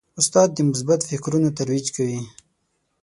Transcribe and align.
استاد 0.19 0.49
د 0.53 0.57
مثبت 0.69 0.99
فکرونو 1.09 1.49
ترویج 1.57 1.85
کوي. 1.95 2.21